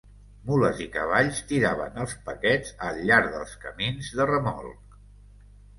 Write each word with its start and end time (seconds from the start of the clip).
Mules 0.45 0.79
i 0.85 0.87
cavalls 0.95 1.41
tiraven 1.51 2.01
els 2.05 2.17
paquets 2.31 2.75
al 2.89 3.01
llarg 3.11 3.33
dels 3.37 3.55
camins 3.69 4.13
de 4.21 4.31
remolc. 4.35 5.03